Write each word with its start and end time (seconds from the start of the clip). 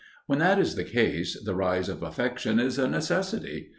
When 0.25 0.39
that 0.39 0.57
is 0.57 0.73
the 0.73 0.83
case 0.83 1.39
the 1.39 1.53
rise 1.53 1.87
of 1.87 2.01
affection 2.01 2.59
is 2.59 2.79
a 2.79 2.87
necessity. 2.87 3.69